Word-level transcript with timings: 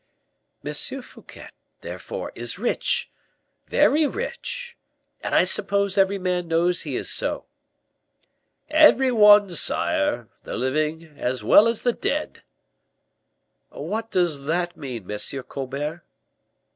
"M. 0.65 0.73
Fouquet, 0.73 1.49
therefore, 1.81 2.31
is 2.33 2.57
rich 2.57 3.11
very 3.67 4.07
rich, 4.07 4.75
and 5.21 5.35
I 5.35 5.43
suppose 5.43 5.95
every 5.95 6.17
man 6.17 6.47
knows 6.47 6.81
he 6.81 6.95
is 6.95 7.07
so." 7.11 7.45
"Every 8.67 9.11
one, 9.11 9.51
sire; 9.51 10.27
the 10.41 10.55
living 10.57 11.03
as 11.19 11.43
well 11.43 11.67
as 11.67 11.83
the 11.83 11.93
dead." 11.93 12.41
"What 13.69 14.09
does 14.09 14.45
that 14.45 14.75
mean, 14.75 15.05
Monsieur 15.05 15.43
Colbert?" 15.43 16.01